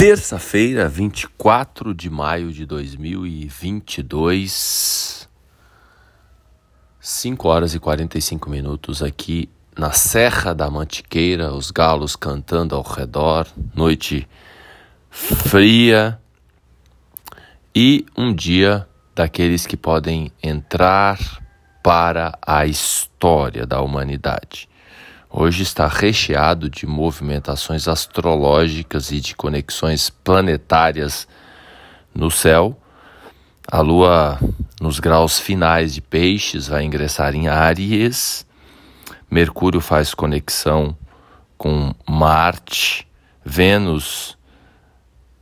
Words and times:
Terça-feira, 0.00 0.88
24 0.88 1.92
de 1.92 2.08
maio 2.08 2.50
de 2.54 2.64
2022, 2.64 5.28
5 6.98 7.46
horas 7.46 7.74
e 7.74 7.78
45 7.78 8.48
minutos 8.48 9.02
aqui 9.02 9.50
na 9.76 9.92
Serra 9.92 10.54
da 10.54 10.70
Mantiqueira, 10.70 11.52
os 11.52 11.70
galos 11.70 12.16
cantando 12.16 12.74
ao 12.74 12.80
redor, 12.80 13.46
noite 13.74 14.26
fria 15.10 16.18
e 17.74 18.06
um 18.16 18.34
dia 18.34 18.88
daqueles 19.14 19.66
que 19.66 19.76
podem 19.76 20.32
entrar 20.42 21.18
para 21.82 22.38
a 22.40 22.64
história 22.64 23.66
da 23.66 23.82
humanidade. 23.82 24.66
Hoje 25.32 25.62
está 25.62 25.86
recheado 25.86 26.68
de 26.68 26.88
movimentações 26.88 27.86
astrológicas 27.86 29.12
e 29.12 29.20
de 29.20 29.36
conexões 29.36 30.10
planetárias 30.10 31.28
no 32.12 32.32
céu. 32.32 32.76
A 33.70 33.80
Lua, 33.80 34.40
nos 34.80 34.98
graus 34.98 35.38
finais 35.38 35.94
de 35.94 36.00
Peixes, 36.00 36.66
vai 36.66 36.82
ingressar 36.82 37.32
em 37.36 37.46
Áries. 37.46 38.44
Mercúrio 39.30 39.80
faz 39.80 40.14
conexão 40.14 40.98
com 41.56 41.94
Marte. 42.08 43.06
Vênus 43.44 44.36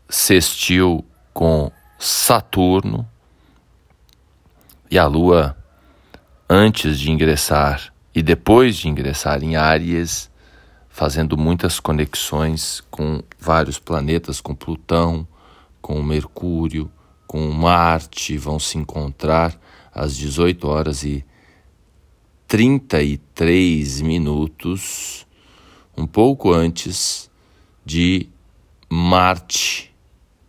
sextil 0.06 1.02
com 1.32 1.72
Saturno. 1.98 3.08
E 4.90 4.98
a 4.98 5.06
Lua, 5.06 5.56
antes 6.46 7.00
de 7.00 7.10
ingressar 7.10 7.90
e 8.18 8.22
depois 8.22 8.76
de 8.76 8.88
ingressar 8.88 9.44
em 9.44 9.54
Áries, 9.54 10.28
fazendo 10.88 11.38
muitas 11.38 11.78
conexões 11.78 12.82
com 12.90 13.22
vários 13.38 13.78
planetas, 13.78 14.40
com 14.40 14.56
Plutão, 14.56 15.24
com 15.80 16.02
Mercúrio, 16.02 16.90
com 17.28 17.48
Marte, 17.52 18.36
vão 18.36 18.58
se 18.58 18.76
encontrar 18.76 19.56
às 19.94 20.16
18 20.16 20.66
horas 20.66 21.04
e 21.04 21.24
33 22.48 24.00
minutos, 24.00 25.24
um 25.96 26.04
pouco 26.04 26.52
antes 26.52 27.30
de 27.84 28.28
Marte 28.90 29.94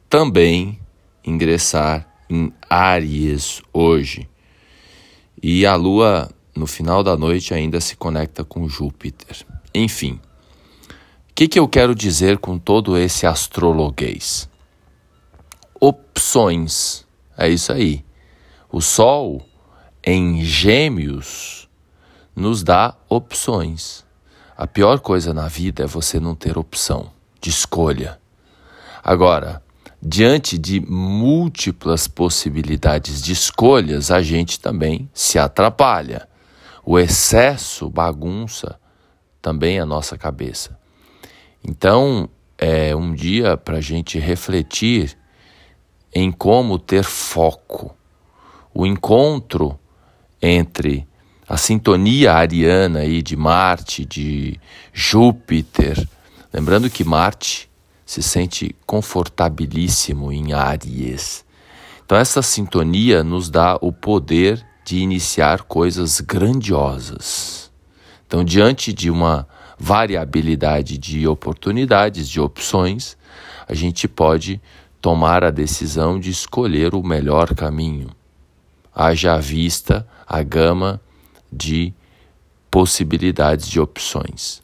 também 0.10 0.80
ingressar 1.24 2.12
em 2.28 2.52
Áries 2.68 3.62
hoje. 3.72 4.28
E 5.40 5.68
a 5.68 5.76
Lua 5.76 6.32
no 6.60 6.68
final 6.68 7.02
da 7.02 7.16
noite 7.16 7.54
ainda 7.54 7.80
se 7.80 7.96
conecta 7.96 8.44
com 8.44 8.68
Júpiter. 8.68 9.38
Enfim, 9.74 10.20
o 11.30 11.34
que, 11.34 11.48
que 11.48 11.58
eu 11.58 11.68
quero 11.68 11.96
dizer 11.96 12.38
com 12.38 12.60
todo 12.60 12.98
esse 12.98 13.26
astrologuês? 13.26 14.50
Opções. 15.80 17.06
É 17.38 17.48
isso 17.48 17.72
aí. 17.72 18.04
O 18.70 18.82
Sol 18.82 19.42
em 20.04 20.44
Gêmeos 20.44 21.70
nos 22.36 22.62
dá 22.62 22.96
opções. 23.08 24.06
A 24.58 24.68
pior 24.68 25.00
coisa 25.00 25.34
na 25.34 25.48
vida 25.48 25.84
é 25.84 25.88
você 25.88 26.20
não 26.20 26.36
ter 26.36 26.58
opção 26.58 27.12
de 27.40 27.50
escolha. 27.50 28.20
Agora, 29.02 29.64
diante 30.02 30.58
de 30.58 30.82
múltiplas 30.82 32.08
possibilidades 32.08 33.22
de 33.22 33.32
escolhas, 33.32 34.12
a 34.12 34.22
gente 34.22 34.60
também 34.60 35.10
se 35.14 35.40
atrapalha. 35.40 36.28
O 36.92 36.98
excesso 36.98 37.88
bagunça 37.88 38.80
também 39.40 39.80
a 39.80 39.86
nossa 39.86 40.18
cabeça. 40.18 40.76
Então, 41.64 42.28
é 42.58 42.96
um 42.96 43.14
dia 43.14 43.56
para 43.56 43.78
a 43.78 43.80
gente 43.80 44.18
refletir 44.18 45.16
em 46.12 46.32
como 46.32 46.80
ter 46.80 47.04
foco. 47.04 47.96
O 48.74 48.88
encontro 48.88 49.80
entre 50.42 51.08
a 51.48 51.58
sintonia 51.58 52.34
ariana 52.34 53.02
aí 53.02 53.22
de 53.22 53.36
Marte, 53.36 54.04
de 54.04 54.60
Júpiter. 54.92 56.10
Lembrando 56.52 56.90
que 56.90 57.04
Marte 57.04 57.70
se 58.04 58.24
sente 58.24 58.76
confortabilíssimo 58.88 60.32
em 60.32 60.54
Áries. 60.54 61.46
Então, 62.04 62.18
essa 62.18 62.42
sintonia 62.42 63.24
nos 63.24 63.48
dá 63.48 63.78
o 63.80 63.94
poder 63.94 64.68
de 64.90 64.98
iniciar 64.98 65.62
coisas 65.62 66.20
grandiosas. 66.20 67.72
Então, 68.26 68.44
diante 68.44 68.92
de 68.92 69.12
uma 69.12 69.48
variabilidade 69.78 70.98
de 70.98 71.28
oportunidades, 71.28 72.28
de 72.28 72.42
opções, 72.42 73.16
a 73.68 73.76
gente 73.76 74.08
pode 74.08 74.60
tomar 75.00 75.44
a 75.44 75.52
decisão 75.52 76.20
de 76.20 76.32
escolher 76.32 76.96
o 76.96 77.04
melhor 77.04 77.54
caminho. 77.54 78.10
Haja 78.92 79.38
vista 79.38 80.08
a 80.28 80.42
gama 80.42 81.00
de 81.54 81.94
possibilidades 82.72 83.68
de 83.68 83.80
opções. 83.80 84.60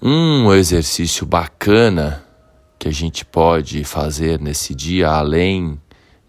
Um 0.00 0.54
exercício 0.54 1.26
bacana 1.26 2.24
que 2.78 2.88
a 2.88 2.92
gente 2.92 3.26
pode 3.26 3.84
fazer 3.84 4.40
nesse 4.40 4.74
dia, 4.74 5.10
além 5.10 5.78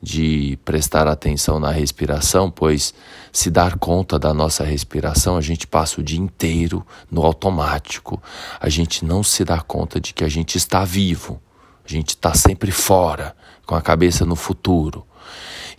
de 0.01 0.57
prestar 0.65 1.07
atenção 1.07 1.59
na 1.59 1.69
respiração, 1.69 2.49
pois 2.49 2.93
se 3.31 3.51
dar 3.51 3.77
conta 3.77 4.17
da 4.17 4.33
nossa 4.33 4.63
respiração, 4.63 5.37
a 5.37 5.41
gente 5.41 5.67
passa 5.67 6.01
o 6.01 6.03
dia 6.03 6.19
inteiro 6.19 6.85
no 7.09 7.23
automático. 7.23 8.21
A 8.59 8.67
gente 8.67 9.05
não 9.05 9.21
se 9.21 9.45
dá 9.45 9.61
conta 9.61 9.99
de 9.99 10.13
que 10.13 10.23
a 10.23 10.29
gente 10.29 10.57
está 10.57 10.83
vivo. 10.83 11.39
A 11.85 11.87
gente 11.87 12.09
está 12.09 12.33
sempre 12.33 12.71
fora, 12.71 13.35
com 13.65 13.75
a 13.75 13.81
cabeça 13.81 14.25
no 14.25 14.35
futuro. 14.35 15.05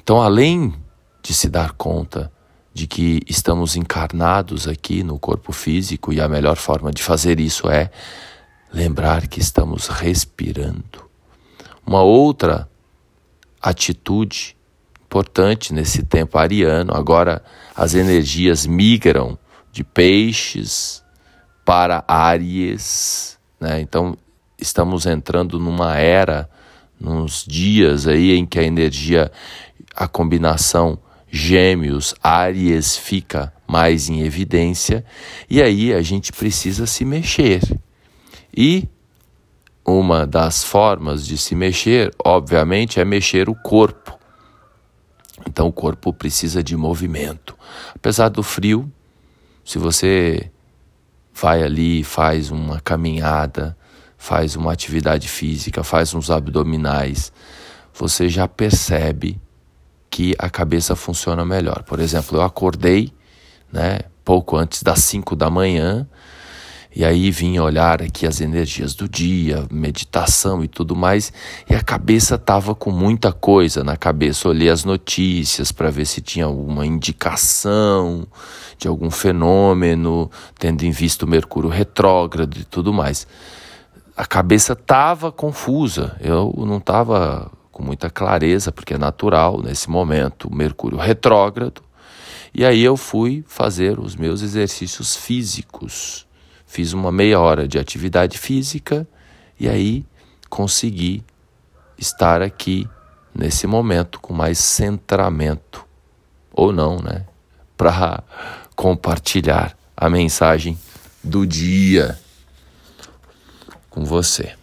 Então, 0.00 0.22
além 0.22 0.74
de 1.22 1.34
se 1.34 1.48
dar 1.48 1.72
conta 1.72 2.30
de 2.74 2.86
que 2.86 3.20
estamos 3.28 3.76
encarnados 3.76 4.66
aqui 4.66 5.02
no 5.02 5.18
corpo 5.18 5.52
físico 5.52 6.12
e 6.12 6.20
a 6.20 6.28
melhor 6.28 6.56
forma 6.56 6.90
de 6.90 7.02
fazer 7.02 7.38
isso 7.38 7.68
é 7.68 7.90
lembrar 8.72 9.26
que 9.26 9.40
estamos 9.40 9.88
respirando. 9.88 11.10
Uma 11.86 12.02
outra 12.02 12.68
atitude 13.62 14.56
importante 15.06 15.72
nesse 15.74 16.02
tempo 16.02 16.38
ariano. 16.38 16.94
Agora 16.94 17.42
as 17.76 17.94
energias 17.94 18.66
migram 18.66 19.38
de 19.70 19.84
peixes 19.84 21.02
para 21.64 22.04
Áries, 22.08 23.38
né? 23.60 23.80
Então 23.80 24.16
estamos 24.58 25.06
entrando 25.06 25.58
numa 25.58 25.96
era, 25.96 26.48
nos 26.98 27.44
dias 27.46 28.06
aí 28.06 28.32
em 28.32 28.46
que 28.46 28.58
a 28.58 28.62
energia, 28.62 29.30
a 29.94 30.08
combinação 30.08 30.98
Gêmeos, 31.30 32.14
Áries 32.22 32.96
fica 32.96 33.52
mais 33.66 34.10
em 34.10 34.22
evidência 34.22 35.04
e 35.48 35.62
aí 35.62 35.92
a 35.94 36.02
gente 36.02 36.32
precisa 36.32 36.86
se 36.86 37.04
mexer. 37.04 37.62
E 38.54 38.86
uma 39.84 40.26
das 40.26 40.62
formas 40.62 41.26
de 41.26 41.36
se 41.36 41.54
mexer, 41.54 42.14
obviamente, 42.24 43.00
é 43.00 43.04
mexer 43.04 43.48
o 43.48 43.54
corpo. 43.54 44.18
Então 45.46 45.66
o 45.66 45.72
corpo 45.72 46.12
precisa 46.12 46.62
de 46.62 46.76
movimento. 46.76 47.56
Apesar 47.94 48.28
do 48.28 48.42
frio, 48.42 48.90
se 49.64 49.78
você 49.78 50.50
vai 51.34 51.62
ali 51.62 52.04
faz 52.04 52.50
uma 52.50 52.80
caminhada, 52.80 53.76
faz 54.16 54.54
uma 54.54 54.72
atividade 54.72 55.28
física, 55.28 55.82
faz 55.82 56.14
uns 56.14 56.30
abdominais, 56.30 57.32
você 57.92 58.28
já 58.28 58.46
percebe 58.46 59.40
que 60.08 60.34
a 60.38 60.48
cabeça 60.48 60.94
funciona 60.94 61.44
melhor. 61.44 61.82
Por 61.82 61.98
exemplo, 61.98 62.38
eu 62.38 62.42
acordei, 62.42 63.12
né, 63.72 64.00
pouco 64.24 64.56
antes 64.56 64.82
das 64.82 65.00
5 65.00 65.34
da 65.34 65.50
manhã, 65.50 66.06
e 66.94 67.04
aí 67.06 67.30
vinha 67.30 67.62
olhar 67.62 68.02
aqui 68.02 68.26
as 68.26 68.40
energias 68.40 68.94
do 68.94 69.08
dia, 69.08 69.66
meditação 69.70 70.62
e 70.62 70.68
tudo 70.68 70.94
mais, 70.94 71.32
e 71.68 71.74
a 71.74 71.82
cabeça 71.82 72.34
estava 72.34 72.74
com 72.74 72.90
muita 72.90 73.32
coisa 73.32 73.82
na 73.82 73.96
cabeça. 73.96 74.48
Olhei 74.48 74.68
as 74.68 74.84
notícias 74.84 75.72
para 75.72 75.90
ver 75.90 76.04
se 76.04 76.20
tinha 76.20 76.44
alguma 76.44 76.84
indicação 76.84 78.26
de 78.76 78.88
algum 78.88 79.10
fenômeno, 79.10 80.30
tendo 80.58 80.82
em 80.82 80.90
vista 80.90 81.24
o 81.24 81.28
Mercúrio 81.28 81.70
retrógrado 81.70 82.58
e 82.58 82.64
tudo 82.64 82.92
mais. 82.92 83.26
A 84.14 84.26
cabeça 84.26 84.74
estava 84.74 85.32
confusa, 85.32 86.16
eu 86.20 86.52
não 86.58 86.76
estava 86.76 87.50
com 87.70 87.82
muita 87.82 88.10
clareza, 88.10 88.70
porque 88.70 88.92
é 88.92 88.98
natural 88.98 89.62
nesse 89.62 89.88
momento, 89.88 90.46
o 90.48 90.54
Mercúrio 90.54 90.98
retrógrado. 90.98 91.80
E 92.54 92.66
aí 92.66 92.84
eu 92.84 92.98
fui 92.98 93.42
fazer 93.46 93.98
os 93.98 94.14
meus 94.14 94.42
exercícios 94.42 95.16
físicos 95.16 96.26
Fiz 96.72 96.94
uma 96.94 97.12
meia 97.12 97.38
hora 97.38 97.68
de 97.68 97.78
atividade 97.78 98.38
física 98.38 99.06
e 99.60 99.68
aí 99.68 100.06
consegui 100.48 101.22
estar 101.98 102.40
aqui 102.40 102.88
nesse 103.34 103.66
momento 103.66 104.18
com 104.18 104.32
mais 104.32 104.56
centramento 104.56 105.84
ou 106.50 106.72
não, 106.72 106.96
né? 106.96 107.26
Para 107.76 108.24
compartilhar 108.74 109.76
a 109.94 110.08
mensagem 110.08 110.78
do 111.22 111.46
dia 111.46 112.18
com 113.90 114.02
você. 114.06 114.54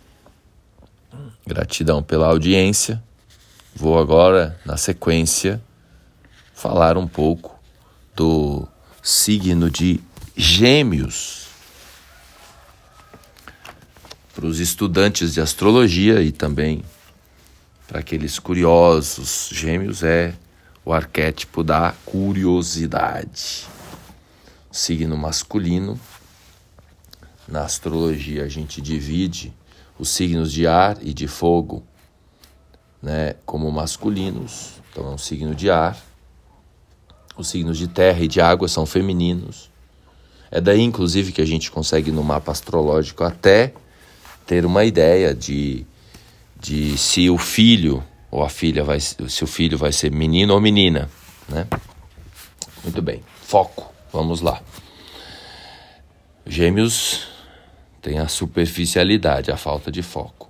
Gratidão 1.45 2.01
pela 2.01 2.25
audiência. 2.25 3.03
Vou 3.75 4.00
agora, 4.00 4.59
na 4.65 4.77
sequência, 4.77 5.62
falar 6.55 6.97
um 6.97 7.07
pouco 7.07 7.55
do 8.15 8.67
signo 9.03 9.69
de 9.69 10.00
Gêmeos. 10.35 11.49
Para 14.39 14.47
os 14.47 14.62
estudantes 14.62 15.33
de 15.33 15.41
astrologia 15.41 16.21
e 16.21 16.31
também 16.31 16.81
para 17.86 18.00
aqueles 18.00 18.39
curiosos, 18.39 19.50
Gêmeos 19.51 20.01
é 20.01 20.33
o 20.86 20.94
arquétipo 20.94 21.62
da 21.62 21.94
curiosidade. 22.06 23.68
Signo 24.71 25.18
masculino. 25.18 26.00
Na 27.50 27.63
astrologia 27.63 28.45
a 28.45 28.47
gente 28.47 28.80
divide 28.80 29.53
os 30.00 30.07
signos 30.07 30.53
de 30.53 30.65
ar 30.65 30.97
e 31.01 31.13
de 31.13 31.27
fogo, 31.27 31.83
né, 33.03 33.36
como 33.45 33.69
masculinos, 33.69 34.81
então 34.89 35.06
é 35.06 35.09
um 35.15 35.18
signo 35.18 35.53
de 35.53 35.69
ar. 35.69 36.01
Os 37.36 37.50
signos 37.50 37.77
de 37.77 37.89
terra 37.89 38.21
e 38.21 38.27
de 38.30 38.39
água 38.39 38.69
são 38.69 38.86
femininos. 38.86 39.69
É 40.50 40.62
daí, 40.62 40.80
inclusive, 40.80 41.33
que 41.33 41.41
a 41.41 41.45
gente 41.45 41.69
consegue 41.69 42.09
no 42.09 42.24
mapa 42.24 42.53
astrológico 42.53 43.25
até 43.25 43.74
ter 44.50 44.66
uma 44.66 44.84
ideia 44.84 45.31
de, 45.31 45.86
de 46.60 46.98
se 46.98 47.30
o 47.30 47.38
filho 47.38 48.04
ou 48.31 48.44
a 48.44 48.50
filha 48.50 48.84
vai 48.84 49.00
se 49.00 49.44
o 49.44 49.46
filho 49.46 49.78
vai 49.78 49.92
ser 49.92 50.12
menino 50.12 50.56
ou 50.56 50.60
menina, 50.60 51.07
né? 51.48 51.68
Muito 52.84 53.00
bem. 53.00 53.22
Foco. 53.44 53.94
Vamos 54.12 54.42
lá. 54.42 54.60
Gêmeos 56.48 57.28
tem 58.01 58.18
a 58.18 58.28
superficialidade, 58.28 59.51
a 59.51 59.57
falta 59.57 59.92
de 59.92 60.01
foco. 60.01 60.50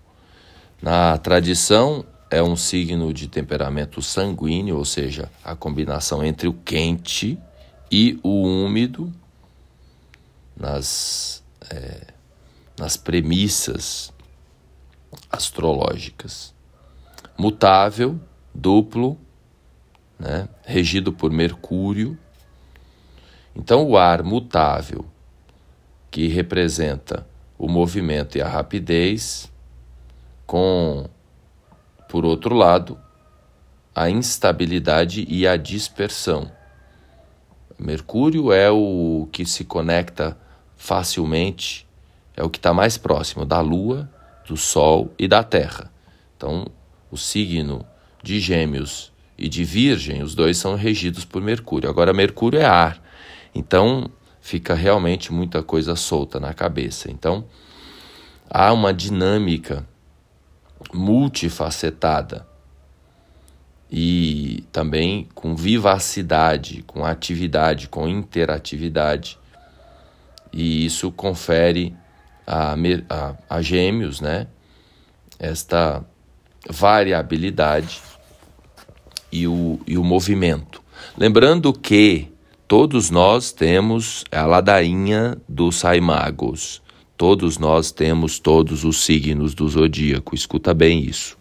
Na 0.82 1.18
tradição, 1.18 2.06
é 2.32 2.42
um 2.42 2.56
signo 2.56 3.14
de 3.14 3.28
temperamento 3.28 4.02
sanguíneo, 4.02 4.78
ou 4.78 4.86
seja, 4.86 5.30
a 5.44 5.58
combinação 5.58 6.24
entre 6.24 6.48
o 6.48 6.54
quente 6.54 7.38
e 7.92 8.18
o 8.24 8.44
úmido 8.44 9.12
nas, 10.56 11.44
é, 11.70 12.14
nas 12.80 12.96
premissas 12.96 14.14
astrológicas. 15.30 16.54
Mutável, 17.38 18.18
duplo, 18.56 19.18
né, 20.18 20.48
regido 20.64 21.12
por 21.12 21.30
Mercúrio. 21.30 22.18
Então, 23.54 23.84
o 23.84 23.98
ar 23.98 24.24
mutável, 24.24 25.06
que 26.10 26.28
representa 26.28 27.28
o 27.58 27.68
movimento 27.68 28.38
e 28.38 28.42
a 28.42 28.48
rapidez, 28.48 29.52
com, 30.48 31.06
por 32.08 32.24
outro 32.24 32.56
lado, 32.56 32.98
a 33.94 34.10
instabilidade 34.10 35.26
e 35.30 35.46
a 35.46 35.58
dispersão. 35.58 36.50
Mercúrio 37.78 38.54
é 38.54 38.72
o 38.72 39.28
que 39.32 39.46
se 39.46 39.66
conecta 39.66 40.38
facilmente, 40.78 41.89
é 42.40 42.44
o 42.44 42.50
que 42.50 42.58
está 42.58 42.74
mais 42.74 42.98
próximo 42.98 43.46
da 43.46 43.60
Lua, 43.60 44.10
do 44.48 44.56
Sol 44.56 45.14
e 45.20 45.28
da 45.28 45.44
Terra. 45.44 45.92
Então, 46.38 46.68
o 47.12 47.18
signo 47.18 47.86
de 48.24 48.40
Gêmeos 48.40 49.12
e 49.38 49.50
de 49.50 49.66
Virgem, 49.66 50.24
os 50.24 50.34
dois 50.34 50.58
são 50.58 50.76
regidos 50.76 51.26
por 51.26 51.42
Mercúrio. 51.42 51.90
Agora, 51.90 52.14
Mercúrio 52.14 52.62
é 52.62 52.66
ar, 52.66 53.04
então 53.54 54.10
fica 54.40 54.74
realmente 54.74 55.34
muita 55.34 55.62
coisa 55.62 55.98
solta 55.98 56.40
na 56.40 56.54
cabeça. 56.54 57.12
Então, 57.12 57.44
há 58.50 58.72
uma 58.72 58.94
dinâmica 58.94 59.86
multifacetada 60.94 62.48
e 63.92 64.64
também 64.72 65.28
com 65.36 65.58
vivacidade, 65.58 66.84
com 66.88 67.04
atividade, 67.04 67.90
com 67.90 68.08
interatividade. 68.08 69.38
E 70.54 70.86
isso 70.86 71.12
confere 71.12 71.94
a, 72.50 72.76
a, 73.10 73.36
a 73.50 73.62
gêmeos 73.62 74.20
né, 74.20 74.48
esta 75.38 76.04
variabilidade 76.70 78.02
e 79.32 79.48
o, 79.48 79.80
e 79.86 79.98
o 79.98 80.04
movimento. 80.04 80.82
Lembrando 81.18 81.72
que 81.72 82.30
Todos 82.70 83.10
nós 83.10 83.52
temos 83.52 84.24
a 84.32 84.46
ladainha 84.46 85.36
dos 85.50 85.78
saimagos. 85.78 86.84
Todos 87.18 87.58
nós 87.58 87.92
temos 87.92 88.38
todos 88.38 88.86
os 88.86 89.04
signos 89.04 89.56
do 89.56 89.68
zodíaco. 89.68 90.36
Escuta 90.36 90.72
bem 90.72 91.00
isso. 91.04 91.36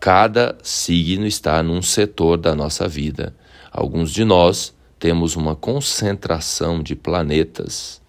Cada 0.00 0.56
signo 0.62 1.26
está 1.26 1.62
num 1.62 1.82
setor 1.82 2.38
da 2.38 2.54
nossa 2.54 2.88
vida. 2.88 3.36
Alguns 3.70 4.10
de 4.10 4.24
nós 4.24 4.74
temos 4.98 5.36
uma 5.36 5.54
concentração 5.54 6.82
de 6.82 6.96
planetas 6.96 8.00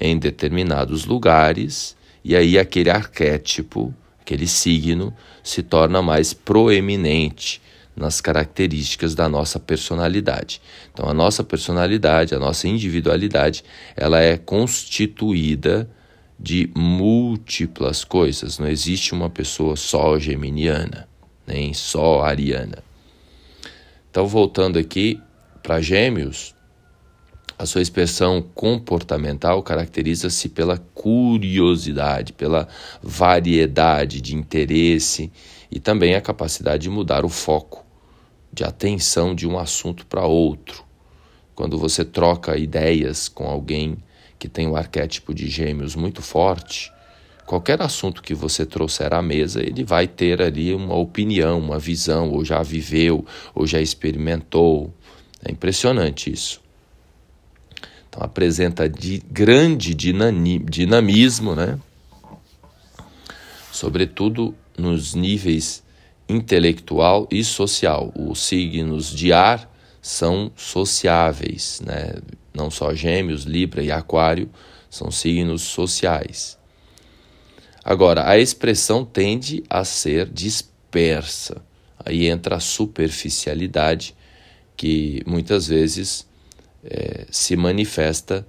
em 0.00 0.18
determinados 0.18 1.04
lugares, 1.04 1.96
e 2.24 2.34
aí 2.36 2.58
aquele 2.58 2.90
arquétipo, 2.90 3.94
aquele 4.20 4.46
signo, 4.46 5.14
se 5.42 5.62
torna 5.62 6.02
mais 6.02 6.34
proeminente 6.34 7.62
nas 7.94 8.20
características 8.20 9.14
da 9.14 9.28
nossa 9.28 9.58
personalidade. 9.58 10.60
Então, 10.92 11.08
a 11.08 11.14
nossa 11.14 11.42
personalidade, 11.42 12.34
a 12.34 12.38
nossa 12.38 12.68
individualidade, 12.68 13.64
ela 13.96 14.20
é 14.20 14.36
constituída 14.36 15.88
de 16.38 16.70
múltiplas 16.76 18.04
coisas. 18.04 18.58
Não 18.58 18.68
existe 18.68 19.14
uma 19.14 19.30
pessoa 19.30 19.76
só 19.76 20.18
geminiana, 20.18 21.08
nem 21.46 21.72
só 21.72 22.22
ariana. 22.22 22.84
Então, 24.10 24.26
voltando 24.26 24.78
aqui 24.78 25.20
para 25.62 25.80
Gêmeos, 25.80 26.55
a 27.58 27.64
sua 27.64 27.80
expressão 27.80 28.42
comportamental 28.54 29.62
caracteriza-se 29.62 30.48
pela 30.50 30.76
curiosidade, 30.76 32.32
pela 32.34 32.68
variedade 33.02 34.20
de 34.20 34.34
interesse 34.34 35.32
e 35.70 35.80
também 35.80 36.14
a 36.14 36.20
capacidade 36.20 36.82
de 36.82 36.90
mudar 36.90 37.24
o 37.24 37.28
foco 37.30 37.84
de 38.52 38.62
atenção 38.62 39.34
de 39.34 39.46
um 39.46 39.58
assunto 39.58 40.06
para 40.06 40.26
outro. 40.26 40.84
Quando 41.54 41.78
você 41.78 42.04
troca 42.04 42.58
ideias 42.58 43.28
com 43.28 43.46
alguém 43.46 43.96
que 44.38 44.48
tem 44.48 44.66
o 44.66 44.72
um 44.72 44.76
arquétipo 44.76 45.32
de 45.34 45.48
gêmeos 45.48 45.94
muito 45.94 46.20
forte, 46.20 46.92
qualquer 47.46 47.80
assunto 47.80 48.22
que 48.22 48.34
você 48.34 48.66
trouxer 48.66 49.14
à 49.14 49.22
mesa, 49.22 49.62
ele 49.62 49.82
vai 49.82 50.06
ter 50.06 50.42
ali 50.42 50.74
uma 50.74 50.94
opinião, 50.94 51.58
uma 51.58 51.78
visão, 51.78 52.30
ou 52.30 52.44
já 52.44 52.62
viveu, 52.62 53.24
ou 53.54 53.66
já 53.66 53.80
experimentou. 53.80 54.92
É 55.42 55.50
impressionante 55.50 56.30
isso. 56.30 56.65
Então 58.16 58.24
apresenta 58.24 58.88
de 58.88 59.22
grande 59.30 59.94
dinamismo, 59.94 61.54
né? 61.54 61.78
Sobretudo 63.70 64.54
nos 64.76 65.14
níveis 65.14 65.82
intelectual 66.26 67.28
e 67.30 67.44
social. 67.44 68.10
Os 68.16 68.40
signos 68.40 69.14
de 69.14 69.34
ar 69.34 69.70
são 70.00 70.50
sociáveis, 70.56 71.82
né? 71.84 72.14
não 72.54 72.70
só 72.70 72.94
Gêmeos, 72.94 73.44
Libra 73.44 73.82
e 73.82 73.92
Aquário 73.92 74.48
são 74.88 75.10
signos 75.10 75.60
sociais. 75.60 76.56
Agora, 77.84 78.26
a 78.26 78.38
expressão 78.38 79.04
tende 79.04 79.62
a 79.68 79.84
ser 79.84 80.30
dispersa. 80.30 81.62
Aí 82.02 82.26
entra 82.26 82.56
a 82.56 82.60
superficialidade, 82.60 84.14
que 84.74 85.22
muitas 85.26 85.66
vezes 85.66 86.26
é, 86.88 87.26
se 87.30 87.56
manifesta 87.56 88.46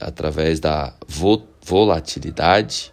através 0.00 0.60
da 0.60 0.94
volatilidade 1.60 2.92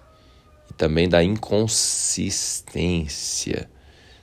e 0.69 0.73
também 0.73 1.07
da 1.07 1.23
inconsistência 1.23 3.69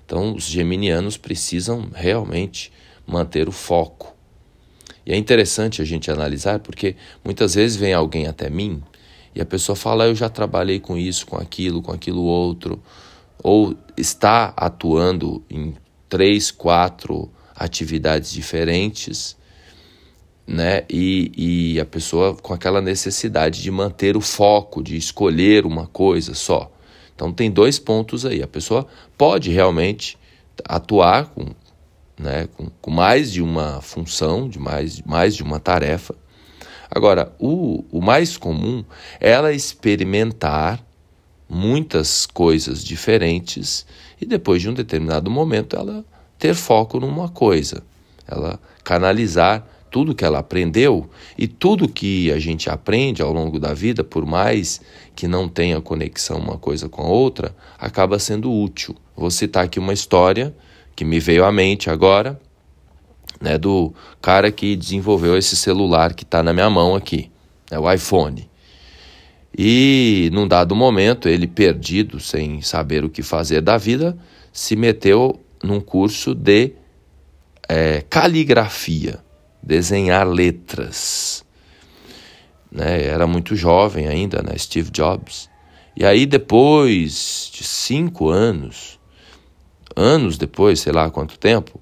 então, 0.06 0.36
os 0.36 0.44
geminianos 0.44 1.16
precisam 1.16 1.90
realmente 1.92 2.72
manter 3.04 3.48
o 3.48 3.52
foco. 3.52 4.14
E 5.04 5.12
é 5.12 5.16
interessante 5.16 5.82
a 5.82 5.84
gente 5.84 6.10
analisar 6.10 6.60
porque 6.60 6.94
muitas 7.24 7.54
vezes 7.54 7.76
vem 7.76 7.92
alguém 7.92 8.28
até 8.28 8.48
mim 8.48 8.82
e 9.34 9.40
a 9.40 9.44
pessoa 9.44 9.74
fala: 9.74 10.04
ah, 10.04 10.06
Eu 10.06 10.14
já 10.14 10.28
trabalhei 10.28 10.78
com 10.78 10.96
isso, 10.96 11.26
com 11.26 11.36
aquilo, 11.36 11.82
com 11.82 11.90
aquilo 11.90 12.22
outro, 12.22 12.80
ou 13.42 13.76
está 13.96 14.54
atuando 14.56 15.44
em 15.50 15.74
três, 16.08 16.52
quatro 16.52 17.28
atividades 17.54 18.30
diferentes, 18.30 19.36
né? 20.46 20.84
E, 20.88 21.32
e 21.74 21.80
a 21.80 21.84
pessoa 21.84 22.34
com 22.34 22.54
aquela 22.54 22.80
necessidade 22.80 23.62
de 23.62 23.70
manter 23.70 24.16
o 24.16 24.20
foco, 24.20 24.82
de 24.82 24.96
escolher 24.96 25.66
uma 25.66 25.86
coisa 25.86 26.34
só. 26.34 26.70
Então 27.14 27.32
tem 27.32 27.50
dois 27.50 27.78
pontos 27.78 28.24
aí. 28.24 28.42
A 28.42 28.46
pessoa 28.46 28.86
pode 29.18 29.50
realmente 29.50 30.16
atuar 30.64 31.26
com, 31.26 31.46
né, 32.18 32.48
com, 32.56 32.70
com 32.80 32.90
mais 32.90 33.32
de 33.32 33.42
uma 33.42 33.80
função, 33.80 34.48
de 34.48 34.58
mais, 34.58 35.00
mais 35.02 35.34
de 35.34 35.42
uma 35.42 35.58
tarefa. 35.58 36.14
Agora, 36.90 37.34
o, 37.38 37.84
o 37.90 38.00
mais 38.00 38.36
comum 38.36 38.84
é 39.20 39.30
ela 39.30 39.52
experimentar 39.52 40.84
muitas 41.48 42.26
coisas 42.26 42.84
diferentes 42.84 43.86
e 44.20 44.26
depois 44.26 44.62
de 44.62 44.68
um 44.68 44.74
determinado 44.74 45.30
momento 45.30 45.76
ela 45.76 46.04
ter 46.38 46.54
foco 46.54 47.00
numa 47.00 47.28
coisa, 47.28 47.82
ela 48.26 48.60
canalizar 48.84 49.66
tudo 49.96 50.14
que 50.14 50.26
ela 50.26 50.40
aprendeu 50.40 51.08
e 51.38 51.48
tudo 51.48 51.88
que 51.88 52.30
a 52.30 52.38
gente 52.38 52.68
aprende 52.68 53.22
ao 53.22 53.32
longo 53.32 53.58
da 53.58 53.72
vida, 53.72 54.04
por 54.04 54.26
mais 54.26 54.78
que 55.14 55.26
não 55.26 55.48
tenha 55.48 55.80
conexão 55.80 56.36
uma 56.36 56.58
coisa 56.58 56.86
com 56.86 57.00
a 57.00 57.06
outra, 57.06 57.56
acaba 57.78 58.18
sendo 58.18 58.52
útil. 58.52 58.94
Vou 59.16 59.30
citar 59.30 59.64
aqui 59.64 59.78
uma 59.78 59.94
história 59.94 60.54
que 60.94 61.02
me 61.02 61.18
veio 61.18 61.46
à 61.46 61.50
mente 61.50 61.88
agora, 61.88 62.38
né, 63.40 63.56
do 63.56 63.90
cara 64.20 64.52
que 64.52 64.76
desenvolveu 64.76 65.34
esse 65.34 65.56
celular 65.56 66.12
que 66.12 66.24
está 66.24 66.42
na 66.42 66.52
minha 66.52 66.68
mão 66.68 66.94
aqui, 66.94 67.30
né, 67.70 67.78
o 67.78 67.90
iPhone. 67.90 68.46
E 69.56 70.28
num 70.30 70.46
dado 70.46 70.76
momento, 70.76 71.26
ele 71.26 71.46
perdido, 71.46 72.20
sem 72.20 72.60
saber 72.60 73.02
o 73.02 73.08
que 73.08 73.22
fazer 73.22 73.62
da 73.62 73.78
vida, 73.78 74.14
se 74.52 74.76
meteu 74.76 75.40
num 75.64 75.80
curso 75.80 76.34
de 76.34 76.72
é, 77.66 78.02
caligrafia, 78.10 79.24
desenhar 79.66 80.26
letras. 80.26 81.44
Né? 82.70 83.04
Era 83.04 83.26
muito 83.26 83.56
jovem 83.56 84.06
ainda, 84.06 84.40
né? 84.40 84.56
Steve 84.56 84.90
Jobs. 84.92 85.50
E 85.96 86.04
aí, 86.04 86.24
depois 86.24 87.50
de 87.52 87.64
cinco 87.64 88.28
anos, 88.28 89.00
anos 89.96 90.38
depois, 90.38 90.80
sei 90.80 90.92
lá 90.92 91.10
quanto 91.10 91.36
tempo, 91.38 91.80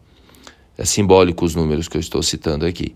é 0.78 0.84
simbólico 0.84 1.44
os 1.44 1.54
números 1.54 1.88
que 1.88 1.96
eu 1.96 2.00
estou 2.00 2.22
citando 2.22 2.64
aqui, 2.64 2.94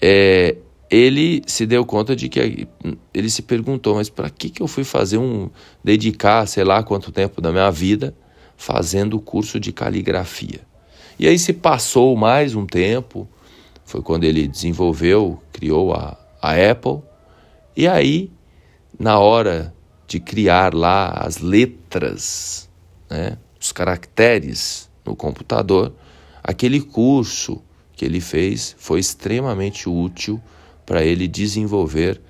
é, 0.00 0.56
ele 0.90 1.42
se 1.46 1.66
deu 1.66 1.84
conta 1.84 2.16
de 2.16 2.28
que 2.28 2.66
ele 3.12 3.30
se 3.30 3.42
perguntou, 3.42 3.94
mas 3.94 4.08
para 4.08 4.30
que, 4.30 4.50
que 4.50 4.62
eu 4.62 4.66
fui 4.66 4.84
fazer 4.84 5.18
um 5.18 5.50
dedicar, 5.84 6.46
sei 6.46 6.64
lá 6.64 6.82
quanto 6.82 7.12
tempo 7.12 7.40
da 7.40 7.52
minha 7.52 7.70
vida 7.70 8.14
fazendo 8.56 9.20
curso 9.20 9.60
de 9.60 9.72
caligrafia? 9.72 10.60
E 11.18 11.26
aí 11.26 11.38
se 11.38 11.52
passou 11.52 12.16
mais 12.16 12.54
um 12.54 12.66
tempo, 12.66 13.28
foi 13.86 14.02
quando 14.02 14.24
ele 14.24 14.46
desenvolveu, 14.46 15.40
criou 15.52 15.94
a, 15.94 16.18
a 16.42 16.70
Apple, 16.70 17.00
e 17.74 17.86
aí 17.86 18.30
na 18.98 19.18
hora 19.18 19.72
de 20.06 20.20
criar 20.20 20.74
lá 20.74 21.08
as 21.10 21.38
letras, 21.38 22.68
né, 23.08 23.38
os 23.60 23.72
caracteres 23.72 24.90
no 25.04 25.14
computador, 25.14 25.94
aquele 26.42 26.80
curso 26.80 27.62
que 27.94 28.04
ele 28.04 28.20
fez 28.20 28.74
foi 28.78 29.00
extremamente 29.00 29.88
útil 29.88 30.40
para 30.84 31.04
ele 31.04 31.26
desenvolver 31.26 32.20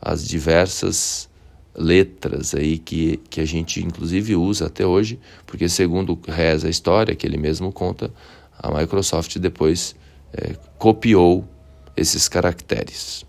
as 0.00 0.26
diversas 0.26 1.28
letras 1.74 2.54
aí 2.54 2.78
que, 2.78 3.18
que 3.28 3.40
a 3.40 3.44
gente 3.44 3.82
inclusive 3.82 4.36
usa 4.36 4.66
até 4.66 4.86
hoje, 4.86 5.18
porque 5.46 5.68
segundo 5.68 6.18
reza 6.28 6.66
a 6.66 6.70
história 6.70 7.14
que 7.14 7.26
ele 7.26 7.36
mesmo 7.36 7.72
conta, 7.72 8.12
a 8.56 8.70
Microsoft 8.70 9.38
depois 9.38 9.96
é, 10.34 10.56
copiou 10.78 11.48
esses 11.96 12.28
caracteres. 12.28 13.24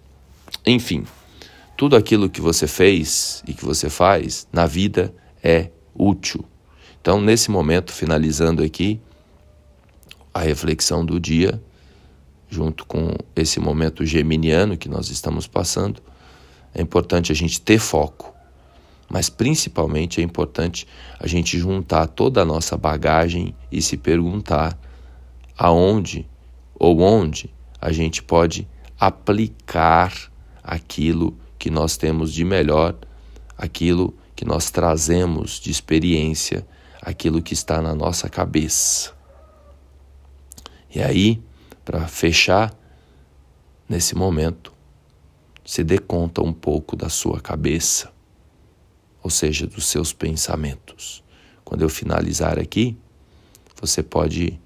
Enfim, 0.66 1.06
tudo 1.78 1.96
aquilo 1.96 2.30
que 2.30 2.42
você 2.42 2.68
fez 2.68 3.44
e 3.48 3.54
que 3.54 3.64
você 3.64 3.90
faz 3.90 4.48
na 4.52 4.66
vida 4.66 5.14
é 5.44 5.70
útil. 5.94 6.44
Então, 7.00 7.22
nesse 7.22 7.52
momento, 7.52 7.92
finalizando 7.92 8.64
aqui 8.64 9.00
a 10.34 10.40
reflexão 10.40 11.06
do 11.06 11.20
dia, 11.20 11.62
junto 12.50 12.86
com 12.86 13.14
esse 13.36 13.60
momento 13.60 14.06
geminiano 14.06 14.76
que 14.76 14.90
nós 14.90 15.10
estamos 15.10 15.46
passando, 15.46 16.02
é 16.74 16.82
importante 16.82 17.32
a 17.32 17.36
gente 17.36 17.62
ter 17.62 17.80
foco, 17.80 18.34
mas 19.08 19.30
principalmente 19.30 20.20
é 20.20 20.24
importante 20.24 20.88
a 21.20 21.28
gente 21.28 21.58
juntar 21.60 22.08
toda 22.08 22.42
a 22.42 22.46
nossa 22.46 22.76
bagagem 22.76 23.56
e 23.72 23.82
se 23.82 23.96
perguntar 23.96 24.78
aonde 25.58 26.28
ou 26.76 27.02
onde 27.02 27.54
a 27.80 27.92
gente 27.92 28.22
pode 28.22 28.68
aplicar 29.00 30.14
aquilo 30.64 31.38
que 31.58 31.70
nós 31.70 31.98
temos 31.98 32.34
de 32.34 32.44
melhor, 32.44 32.96
aquilo 33.58 34.14
que 34.36 34.46
nós 34.46 34.70
trazemos 34.70 35.60
de 35.60 35.72
experiência, 35.72 36.68
aquilo 37.02 37.42
que 37.42 37.54
está 37.54 37.82
na 37.82 37.96
nossa 37.96 38.30
cabeça. 38.30 39.14
E 40.94 41.02
aí, 41.02 41.42
para 41.84 42.08
fechar 42.08 42.74
nesse 43.88 44.16
momento, 44.16 44.74
se 45.66 45.84
dê 45.84 45.98
conta 45.98 46.42
um 46.42 46.54
pouco 46.54 46.96
da 46.96 47.10
sua 47.10 47.40
cabeça, 47.40 48.12
ou 49.22 49.30
seja, 49.30 49.66
dos 49.66 49.86
seus 49.86 50.14
pensamentos. 50.14 51.24
Quando 51.64 51.82
eu 51.82 51.90
finalizar 51.90 52.60
aqui, 52.60 52.96
você 53.80 54.04
pode 54.04 54.60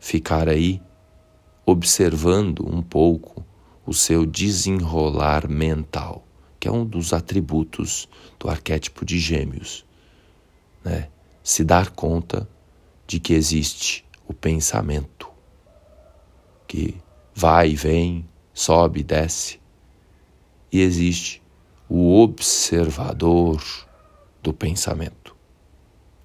ficar 0.00 0.48
aí 0.48 0.80
observando 1.70 2.66
um 2.66 2.82
pouco 2.82 3.44
o 3.84 3.92
seu 3.92 4.24
desenrolar 4.24 5.46
mental, 5.48 6.26
que 6.58 6.66
é 6.66 6.72
um 6.72 6.84
dos 6.84 7.12
atributos 7.12 8.08
do 8.38 8.48
arquétipo 8.48 9.04
de 9.04 9.18
Gêmeos. 9.18 9.84
Né? 10.82 11.08
Se 11.42 11.62
dar 11.64 11.90
conta 11.90 12.48
de 13.06 13.20
que 13.20 13.34
existe 13.34 14.04
o 14.26 14.32
pensamento 14.32 15.28
que 16.66 16.96
vai 17.34 17.70
e 17.70 17.76
vem, 17.76 18.26
sobe 18.54 19.00
e 19.00 19.04
desce. 19.04 19.60
E 20.72 20.80
existe 20.80 21.42
o 21.88 22.18
observador 22.20 23.62
do 24.42 24.54
pensamento, 24.54 25.36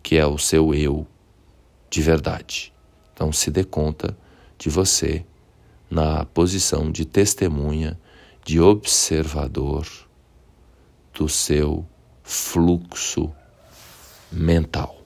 que 0.02 0.16
é 0.16 0.26
o 0.26 0.38
seu 0.38 0.74
eu 0.74 1.06
de 1.90 2.02
verdade. 2.02 2.74
Então 3.14 3.32
se 3.32 3.52
dê 3.52 3.64
conta 3.64 4.18
de 4.58 4.70
você 4.70 5.26
na 5.94 6.26
posição 6.26 6.92
de 6.92 7.06
testemunha, 7.06 8.00
de 8.44 8.60
observador 8.60 9.88
do 11.14 11.30
seu 11.30 11.86
fluxo 12.24 13.32
mental. 14.32 15.03